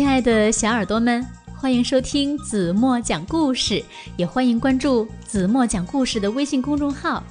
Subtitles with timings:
[0.00, 1.22] 亲爱的小耳朵们，
[1.54, 3.84] 欢迎收听子墨讲故事，
[4.16, 7.22] 也欢迎关注子墨讲故事的微信公众号。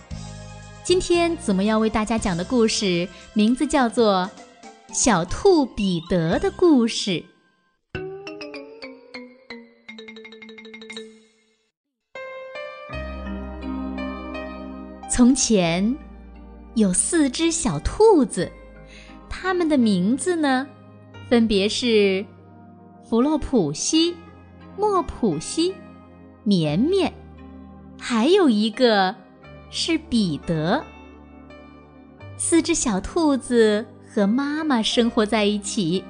[0.84, 4.30] 今天子墨要为大家讲的故事名字叫做
[4.94, 7.12] 《小兔彼得的故事》。
[15.10, 15.98] 从前
[16.76, 18.52] 有四只小兔子，
[19.28, 20.68] 它们的名字呢，
[21.28, 22.24] 分别是
[23.10, 24.16] 弗洛普西、
[24.78, 25.74] 莫普西、
[26.44, 27.12] 绵绵，
[28.00, 29.16] 还有一个
[29.72, 30.84] 是彼得。
[32.38, 36.04] 四只小兔子和妈妈生活在一起，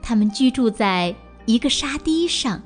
[0.00, 2.62] 它们居住在一个沙堤上，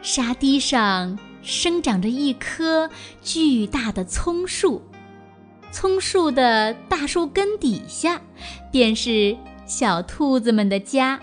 [0.00, 1.18] 沙堤上。
[1.42, 2.90] 生长着一棵
[3.22, 4.82] 巨大的葱树，
[5.72, 8.20] 葱树的大树根底下，
[8.70, 9.34] 便是
[9.64, 11.18] 小兔子们的家。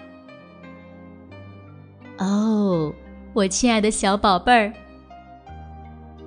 [2.18, 2.94] 哦，
[3.34, 4.74] 我亲爱的小宝贝儿！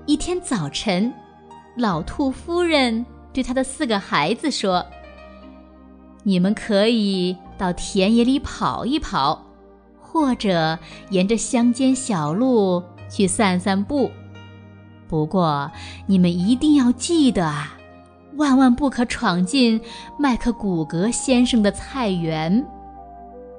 [0.06, 1.12] 一天早晨，
[1.76, 4.86] 老兔夫人对她的四个孩子说
[6.22, 9.44] ：“你们可以到田野里跑一跑，
[10.00, 10.78] 或者
[11.10, 14.08] 沿着乡间小路。”去散散步，
[15.08, 15.68] 不过
[16.06, 17.76] 你们一定要记得啊，
[18.36, 19.80] 万万不可闯进
[20.16, 22.64] 麦克古格先生的菜园。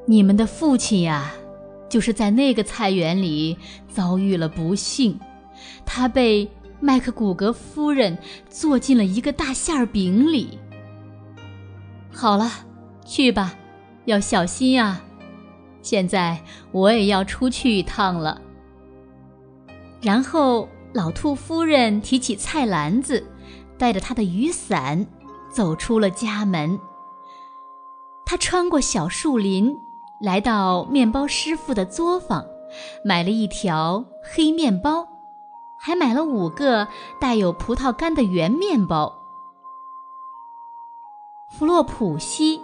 [0.05, 1.33] 你们的父亲呀，
[1.91, 3.57] 就是在那个菜园里
[3.89, 5.19] 遭遇了不幸，
[5.85, 8.17] 他被麦克古格夫人
[8.49, 10.57] 做进了一个大馅饼里。
[12.13, 12.49] 好了，
[13.05, 13.53] 去吧，
[14.05, 15.03] 要小心啊！
[15.81, 18.41] 现在我也要出去一趟了。
[19.99, 23.21] 然后，老兔夫人提起菜篮子，
[23.77, 25.05] 带着她的雨伞，
[25.51, 26.79] 走出了家门。
[28.25, 29.75] 她穿过小树林，
[30.21, 32.45] 来到面包师傅的作坊，
[33.03, 35.07] 买了一条黑面包，
[35.79, 36.87] 还买了五个
[37.19, 39.17] 带有葡萄干的圆面包。
[41.51, 42.61] 弗洛普西、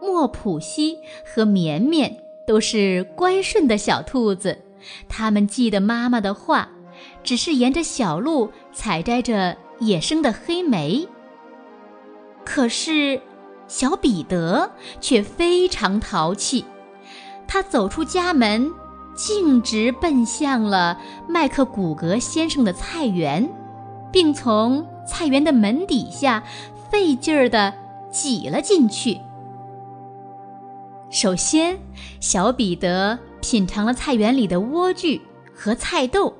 [0.00, 2.16] 莫普西和绵绵
[2.46, 4.58] 都是乖顺的小兔子，
[5.08, 6.68] 它们记得妈妈的话。
[7.22, 11.06] 只是沿着小路采摘着野生的黑莓。
[12.42, 13.20] 可是，
[13.68, 16.64] 小彼得却非常淘气，
[17.48, 18.70] 他走出家门，
[19.14, 23.48] 径直奔向了麦克古格先生的菜园，
[24.12, 26.42] 并从菜园的门底下
[26.90, 27.72] 费劲儿地
[28.10, 29.18] 挤了进去。
[31.08, 31.78] 首先，
[32.20, 35.20] 小彼得品尝了菜园里的莴苣
[35.54, 36.34] 和菜豆。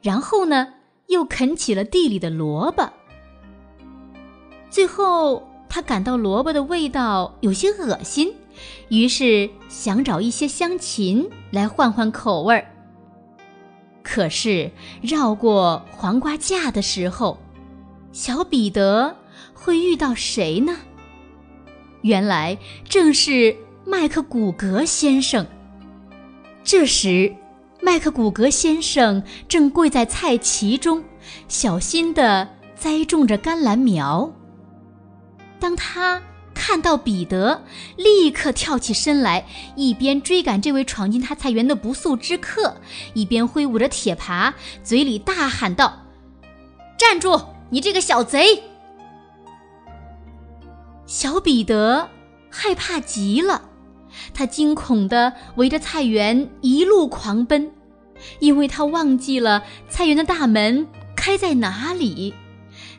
[0.00, 0.74] 然后呢，
[1.08, 2.88] 又啃起了地里的萝卜。
[4.70, 8.32] 最后，他感到萝卜的味道有些恶心，
[8.88, 12.66] 于是想找一些香芹来换换口味儿。
[14.02, 14.70] 可是，
[15.02, 17.38] 绕过黄瓜架的时候，
[18.12, 19.16] 小彼得
[19.52, 20.76] 会遇到谁呢？
[22.02, 22.56] 原来
[22.88, 25.46] 正是麦克古格先生。
[26.62, 27.34] 这时。
[27.80, 31.04] 麦克古格先生正跪在菜畦中，
[31.46, 34.32] 小心地栽种着甘蓝苗。
[35.60, 36.20] 当他
[36.68, 37.64] 看到彼得，
[37.96, 42.76] 立刻跳起身来，一边追赶这位闯进他菜园的不速之客，
[43.14, 44.52] 一边挥舞着铁耙，
[44.84, 46.02] 嘴里大喊道
[46.98, 47.40] ：“站住，
[47.70, 48.64] 你这个小贼！”
[51.08, 52.10] 小彼得
[52.50, 53.62] 害怕极了。
[54.34, 57.72] 他惊恐地围着菜园一路狂奔，
[58.40, 60.86] 因为他忘记了菜园的大门
[61.16, 62.34] 开在哪里。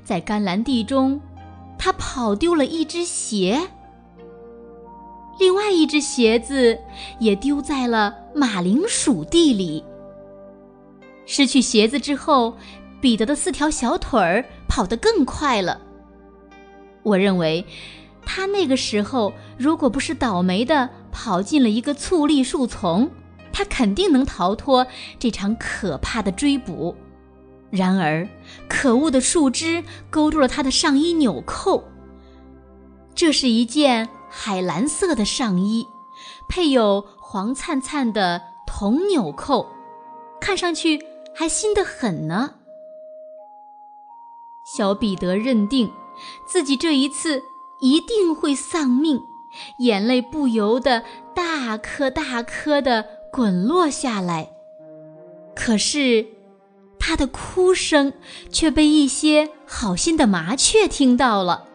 [0.03, 1.21] 在甘蓝地中，
[1.79, 3.71] 他跑丢了一只鞋，
[5.39, 6.77] 另外一只鞋子
[7.19, 9.83] 也丢在了马铃薯地里。
[11.25, 12.55] 失去鞋子之后，
[13.01, 15.81] 彼得的四条小腿儿跑得更快了。
[17.01, 17.65] 我认为。
[18.31, 23.09] 他那个时候，如果不是倒霉的跑进了一个醋栗树丛，
[23.51, 24.85] 他肯定能逃脱
[25.17, 26.95] 这场可怕的追捕。
[27.71, 28.27] 然而，
[28.67, 31.83] 可恶的树枝勾住了他的上衣纽扣。
[33.13, 35.85] 这是一件海蓝色的上衣，
[36.47, 39.67] 配有黄灿灿的铜纽扣，
[40.39, 40.99] 看上去
[41.35, 42.55] 还新得很呢。
[44.75, 45.91] 小彼得认定
[46.45, 47.43] 自己这一次。
[47.81, 49.21] 一定会丧命，
[49.77, 51.01] 眼泪不由得
[51.33, 54.49] 大颗大颗的滚落下来。
[55.55, 56.27] 可是，
[57.09, 58.13] 他的哭声
[58.51, 61.65] 却被一些好心的麻雀听到了，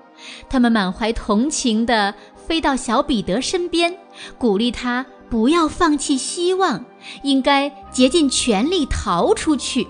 [0.48, 3.98] 他们满怀同情地飞到小彼得身边，
[4.38, 6.84] 鼓励他不要放弃希望，
[7.24, 9.88] 应该竭尽全力逃出去。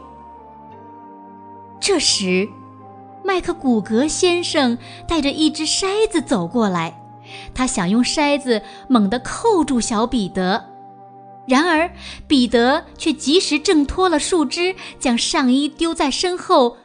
[1.79, 2.49] 这时，
[3.23, 7.03] 麦克古格先生带着一只筛子走过来，
[7.55, 10.71] 他想用筛子猛地扣住小彼得，
[11.47, 11.91] 然而
[12.27, 16.79] 彼得却及时挣脱了树枝，将上衣丢在身后，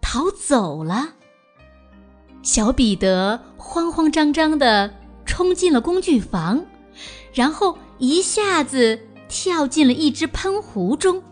[0.00, 1.14] 逃走了。
[2.42, 6.64] 小彼得慌慌张张地冲进了工具房，
[7.34, 8.98] 然后一下子
[9.28, 11.22] 跳进了一只喷壶中。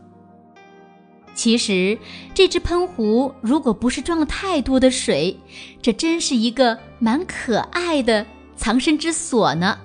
[1.34, 1.98] 其实，
[2.32, 5.36] 这只喷壶如果不是装了太多的水，
[5.80, 8.24] 这真是一个蛮可爱的
[8.56, 9.78] 藏身之所呢。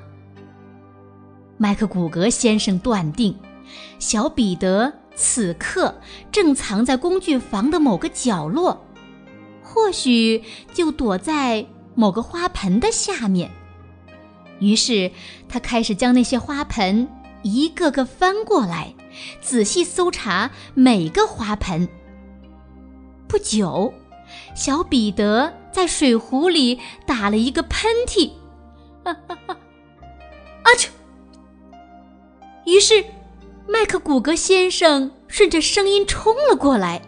[1.62, 3.36] 麦克古格先生断定，
[4.00, 5.94] 小彼得此刻
[6.32, 8.86] 正藏在工具房的某个角落，
[9.62, 10.42] 或许
[10.74, 13.52] 就躲在某个花盆的下面。
[14.60, 15.12] 于是，
[15.50, 17.10] 他开始将那些花盆
[17.44, 18.96] 一个个翻过来。
[19.42, 21.90] 仔细搜查每个花盆。
[23.28, 23.94] 不久，
[24.56, 28.32] 小彼得在水壶里打了一个喷嚏，
[29.04, 29.58] 哈哈哈！
[32.70, 33.04] 于是，
[33.68, 37.02] 麦克古格先生顺着声音冲了过来。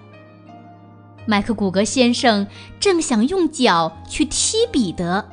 [1.28, 2.48] 麦克古格先生
[2.80, 5.30] 正想用脚去踢彼得，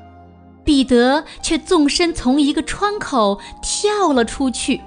[0.64, 4.80] 彼得却纵身从一个窗口跳了出去，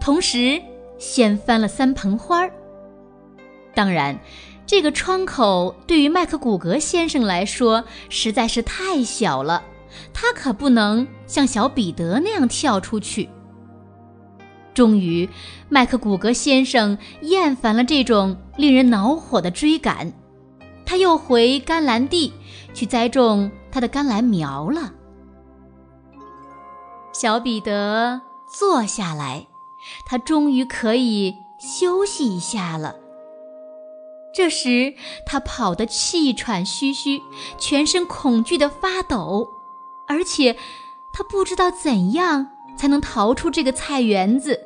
[0.00, 0.60] 同时。
[0.96, 2.50] 掀翻了三盆花儿。
[3.74, 4.18] 当然，
[4.64, 9.64] 这个窗口对于麦克古格先生来说实在是太小了，
[10.14, 13.28] 他可不能像小彼得那样跳出去。
[14.74, 15.28] 终于，
[15.68, 20.12] 麦克古格先生厌烦了这种令人恼火的追赶，
[20.84, 22.32] 他又回甘蓝地
[22.74, 24.92] 去栽种他的甘蓝苗了。
[27.12, 29.46] 小彼得坐下来。
[30.06, 32.96] 他终于可以休息一下了。
[34.34, 34.94] 这时，
[35.26, 37.20] 他跑得气喘吁吁，
[37.58, 39.46] 全身恐惧地发抖，
[40.08, 40.56] 而且
[41.12, 44.60] 他不知道怎样才能逃出这个菜园子。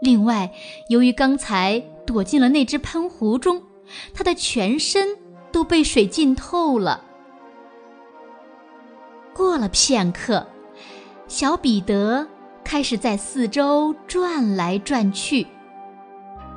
[0.00, 0.52] 另外，
[0.88, 3.62] 由于刚才躲进了那只喷壶中，
[4.14, 5.16] 他的全身
[5.50, 7.02] 都被水浸透了。
[9.34, 10.46] 过了片刻，
[11.28, 12.26] 小彼得。
[12.64, 15.46] 开始在四周转来转去，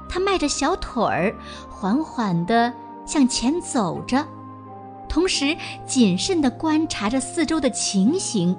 [0.09, 1.35] 他迈着小腿儿，
[1.69, 2.73] 缓缓地
[3.05, 4.25] 向前走着，
[5.07, 8.57] 同时谨慎地观察着四周的情形。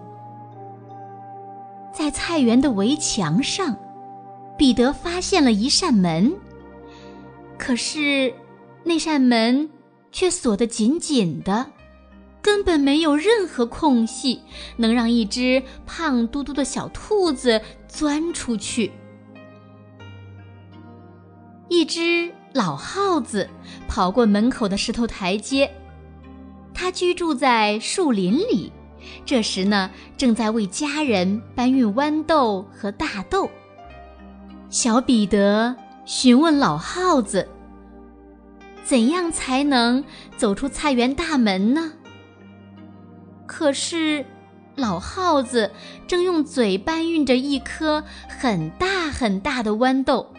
[2.01, 3.77] 在菜园的围墙上，
[4.57, 6.33] 彼得发现了一扇门，
[7.59, 8.33] 可是
[8.83, 9.69] 那扇门
[10.11, 11.67] 却锁得紧紧的。
[12.41, 14.41] 根本没有任何空隙
[14.79, 18.91] 能让一只胖嘟嘟的小兔子钻出去。
[21.69, 23.47] 一只老耗子
[23.87, 25.71] 跑过门口的石头台阶，
[26.73, 28.73] 它居住在树林里。
[29.25, 33.51] 这时呢，正在为家人搬运豌豆和大豆。
[34.69, 35.75] 小彼得
[36.05, 37.49] 询问老耗子
[38.85, 40.05] ：“怎样才能
[40.37, 41.93] 走出菜园大门呢？”
[43.47, 44.25] 可是，
[44.77, 45.73] 老耗子
[46.07, 50.33] 正用嘴搬运着一颗很大很大的豌豆，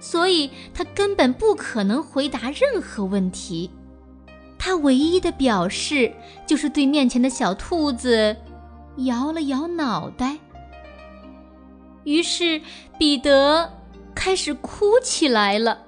[0.00, 3.70] 所以他根本不可能回答任何问题。
[4.66, 6.12] 他唯一的表示
[6.44, 8.36] 就是对面前的小兔子
[8.96, 10.38] 摇了摇脑袋。
[12.02, 12.60] 于是，
[12.98, 13.72] 彼得
[14.12, 15.78] 开始哭起来了。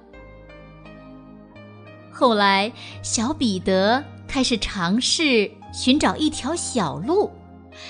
[2.09, 2.71] 后来，
[3.03, 5.51] 小彼得开始尝试。
[5.73, 7.29] 寻找一条小路，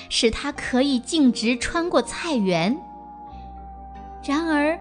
[0.09, 2.75] 使他可以径直穿过菜园。
[4.25, 4.77] 然而，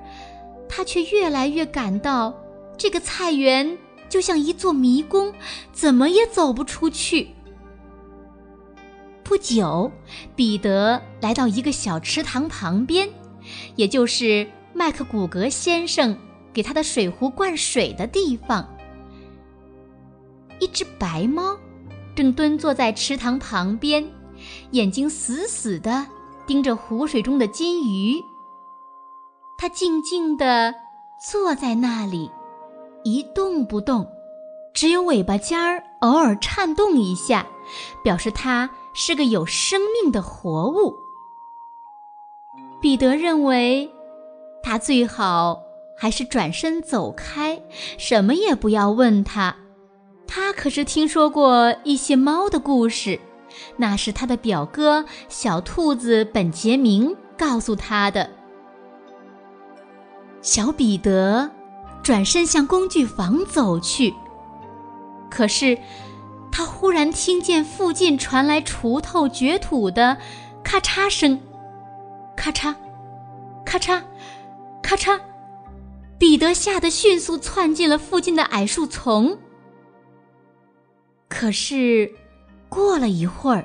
[0.68, 2.34] 他却越来越感到
[2.78, 5.32] 这个菜园就像一座迷宫，
[5.72, 7.28] 怎么也走不出去。
[9.22, 9.90] 不久，
[10.34, 13.08] 彼得来到一个小池塘旁边，
[13.76, 16.16] 也就是麦克古格先生
[16.52, 18.68] 给他的水壶灌水的地方。
[20.60, 21.56] 一只白猫。
[22.16, 24.04] 正蹲坐在池塘旁边，
[24.72, 26.04] 眼睛死死地
[26.48, 28.20] 盯着湖水中的金鱼。
[29.56, 30.74] 它静静地
[31.30, 32.28] 坐在那里，
[33.12, 34.06] 一动不动，
[34.74, 37.46] 只有尾巴尖儿偶尔颤动一下，
[38.04, 40.94] 表示它是个有生命的活物。
[42.80, 43.90] 彼得认为，
[44.62, 45.60] 他最好
[45.96, 47.60] 还是转身走开，
[47.96, 49.56] 什么也不要问他。
[50.26, 53.18] 他可是听说过一些猫的故事，
[53.78, 58.30] 那是他的表哥小兔子本杰明告诉他的。
[60.40, 61.50] 小彼得
[62.02, 64.14] 转身向工具房走去，
[65.30, 65.78] 可是
[66.50, 70.16] 他忽然听见附近传来锄头掘土的
[70.62, 71.38] 咔嚓声，
[72.36, 72.74] 咔嚓，
[73.64, 74.02] 咔嚓，
[74.82, 75.20] 咔嚓。
[76.18, 79.38] 彼得吓得迅速窜进了附近的矮树丛。
[81.28, 82.12] 可是，
[82.68, 83.64] 过了一会儿，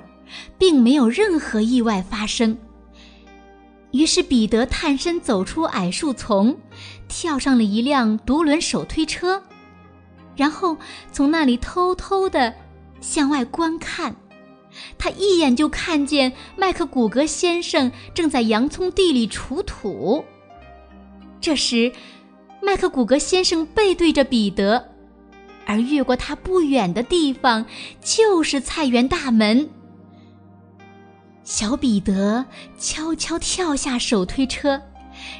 [0.59, 2.55] 并没有任何意外发生。
[3.93, 6.57] 于是，彼得探身走出矮树丛，
[7.07, 9.43] 跳上了一辆独轮手推车，
[10.35, 10.75] 然后
[11.11, 12.55] 从那里偷偷的
[13.01, 14.15] 向外观看。
[14.97, 20.25] 他一眼就看见麦克古格先生正在洋葱地里锄土。
[21.39, 21.91] 这时，
[22.63, 24.89] 麦克古格先生背对着彼得，
[25.67, 27.67] 而越过他不远的地方
[28.01, 29.69] 就是菜园大门。
[31.43, 32.45] 小彼得
[32.77, 34.81] 悄悄跳下手推车，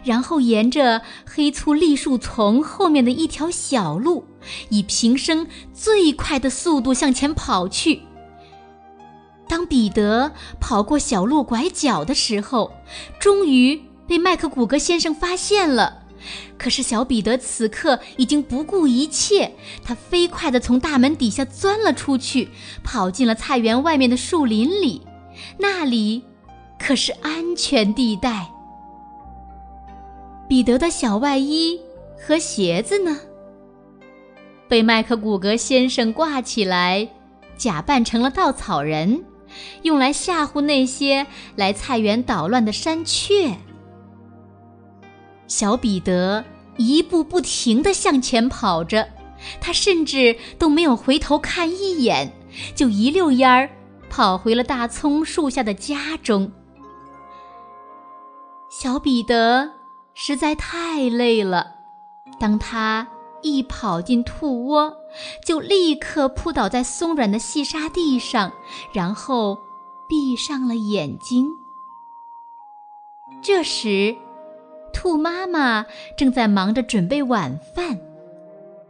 [0.04, 4.26] 然后沿着黑粗栗树丛后面的一条小路，
[4.70, 8.02] 以平生最快的速度向前跑去。
[9.48, 12.74] 当彼得跑过小路拐角的时候，
[13.20, 16.00] 终于被麦克古格先生发现了。
[16.58, 22.50] 可是小彼得此刻已经不顾一切，他飞快地从大门底下钻了出去，
[22.84, 25.02] 跑进了菜园外面的树林里。
[25.58, 26.24] 那里
[26.78, 28.50] 可是安全地带。
[30.48, 31.80] 彼得的小外衣
[32.18, 33.20] 和鞋子呢？
[34.68, 37.08] 被麦克古格先生挂起来，
[37.58, 39.24] 假扮成了稻草人，
[39.84, 41.26] 用来吓唬那些
[41.56, 43.56] 来菜园捣乱的山雀。
[45.48, 46.44] 小彼得
[46.78, 49.08] 一步不停地向前跑着，
[49.62, 52.32] 他甚至都没有回头看一眼，
[52.76, 53.70] 就一溜烟儿
[54.16, 56.52] 跑回了大葱树下的家中。
[58.70, 59.72] 小彼得
[60.14, 61.78] 实在太累了，
[62.40, 63.08] 当他
[63.42, 64.96] 一跑进兔窝，
[65.44, 68.54] 就立刻扑倒在松软的细沙地上，
[68.94, 69.58] 然后
[70.08, 71.48] 闭上了眼睛。
[73.42, 74.16] 这时。
[74.94, 78.00] 兔妈妈正在忙着准备晚饭，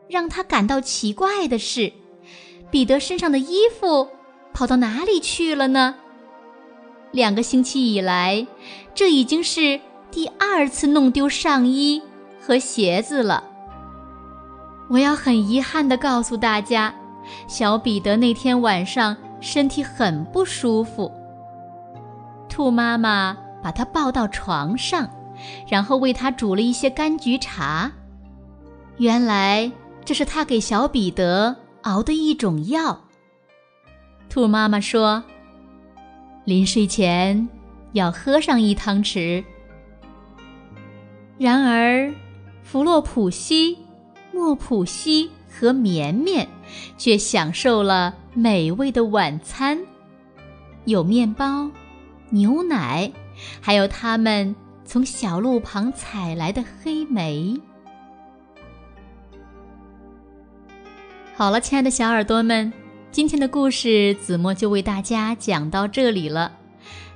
[0.10, 1.94] 让他感到奇怪的是，
[2.70, 4.10] 彼得身上的衣服
[4.53, 5.95] 跑到哪里去了呢？
[7.12, 8.45] 两个星期以来，
[8.93, 9.79] 这已经是
[10.12, 12.01] 第二次弄丢上衣
[12.39, 13.43] 和鞋子了。
[14.89, 16.93] 我要很遗憾地告诉大家，
[17.48, 21.12] 小彼得那天晚上身体很不舒服。
[22.48, 25.10] 兔妈妈把他抱到床上。
[25.67, 27.91] 然后为他煮了一些柑橘茶，
[28.98, 29.69] 原来
[30.05, 33.01] 这是他给小彼得熬的一种药。
[34.30, 35.24] 兔妈妈说
[36.46, 37.48] ：“临睡前
[37.92, 39.44] 要喝上一汤匙。”
[41.38, 42.13] 然而，
[42.63, 43.77] 弗洛普西、
[44.32, 46.48] 莫普西和绵绵
[46.98, 49.80] 却享受了美味的晚餐，
[50.86, 51.70] 有面包、
[52.30, 53.12] 牛奶，
[53.62, 54.56] 还有他们。
[54.86, 57.60] 从小路旁采来的黑莓。
[61.34, 62.72] 好了，亲爱的小耳朵们，
[63.13, 66.51] 今天的故事子墨就为大家讲到这里了。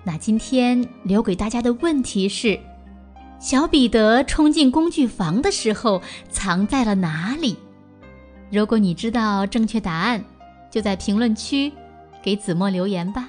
[0.04, 2.60] 那今天留给大家的问题是：
[3.39, 6.00] 小彼得冲进工具房的时候
[6.30, 7.58] 藏在了哪里？
[8.51, 10.24] 如果你知道正确答案，
[10.70, 11.74] 就在评论区
[12.22, 13.27] 给子墨留言吧。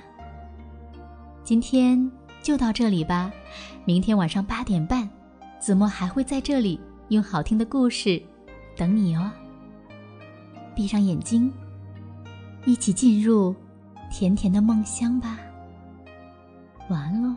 [1.42, 3.32] 今天就到这里吧。
[3.86, 5.08] 明天晚上八点半，
[5.58, 8.22] 子墨还会在这里用好听的故事
[8.76, 9.30] 等你哦。
[10.76, 11.50] 闭上眼睛，
[12.68, 13.54] 一起进入
[14.10, 15.38] 甜甜的梦乡吧。
[16.90, 17.34] 晚安喽。